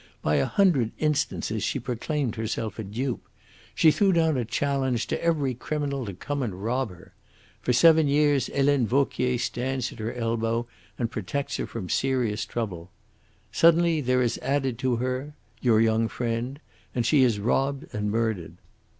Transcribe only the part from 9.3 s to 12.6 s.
stands at her elbow and protects her from serious